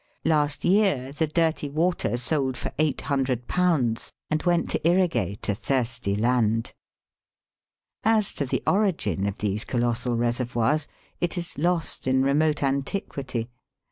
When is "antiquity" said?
12.63-13.51